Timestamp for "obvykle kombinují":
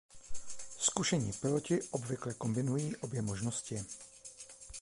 1.83-2.95